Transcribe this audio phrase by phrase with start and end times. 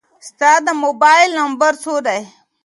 [0.27, 2.21] ستا د موبایل نمبر څو دی؟